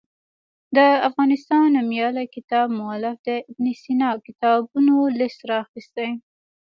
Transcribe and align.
د 0.75 0.77
افغانستان 1.07 1.63
نومیالي 1.75 2.25
کتاب 2.35 2.67
مولف 2.79 3.17
د 3.27 3.29
ابن 3.49 3.65
سینا 3.81 4.09
کتابونو 4.27 4.95
لست 5.19 5.39
راخیستی. 5.53 6.09